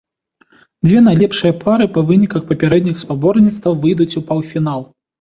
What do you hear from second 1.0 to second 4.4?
найлепшыя пары па выніках папярэдніх спаборніцтваў выйдуць у